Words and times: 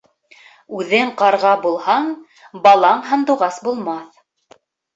Үҙең 0.77 1.11
ҡарға 1.19 1.51
булһаң, 1.67 2.09
балаң 2.65 3.07
һандуғас 3.13 3.63
булмаҫ. 3.69 4.61